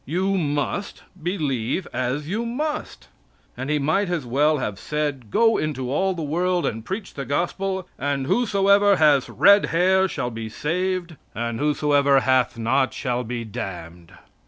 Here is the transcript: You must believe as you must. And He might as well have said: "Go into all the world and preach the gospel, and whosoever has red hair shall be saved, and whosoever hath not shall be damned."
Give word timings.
You 0.03 0.35
must 0.35 1.03
believe 1.21 1.87
as 1.93 2.27
you 2.27 2.43
must. 2.43 3.07
And 3.55 3.69
He 3.69 3.77
might 3.77 4.09
as 4.09 4.25
well 4.25 4.57
have 4.57 4.79
said: 4.79 5.29
"Go 5.29 5.59
into 5.59 5.91
all 5.91 6.15
the 6.15 6.23
world 6.23 6.65
and 6.65 6.83
preach 6.83 7.13
the 7.13 7.23
gospel, 7.23 7.87
and 7.99 8.25
whosoever 8.25 8.95
has 8.95 9.29
red 9.29 9.65
hair 9.65 10.07
shall 10.07 10.31
be 10.31 10.49
saved, 10.49 11.17
and 11.35 11.59
whosoever 11.59 12.21
hath 12.21 12.57
not 12.57 12.95
shall 12.95 13.23
be 13.23 13.45
damned." 13.45 14.11